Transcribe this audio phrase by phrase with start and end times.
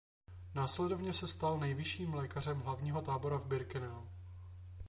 [0.53, 4.05] Následovně se stal nejvyšším lékařem hlavního tábora v Birkenau.